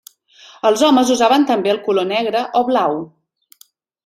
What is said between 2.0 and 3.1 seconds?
negre o blau.